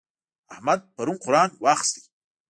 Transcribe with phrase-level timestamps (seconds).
[0.53, 1.97] احمد پرون قرآن واخيست.